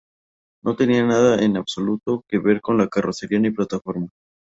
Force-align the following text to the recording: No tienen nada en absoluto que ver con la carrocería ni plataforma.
No 0.63 0.75
tienen 0.75 1.09
nada 1.09 1.39
en 1.43 1.57
absoluto 1.57 2.23
que 2.27 2.39
ver 2.39 2.59
con 2.59 2.75
la 2.75 2.87
carrocería 2.87 3.37
ni 3.39 3.51
plataforma. 3.51 4.09